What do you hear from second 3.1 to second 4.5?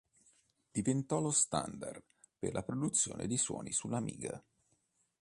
di suoni sull'Amiga.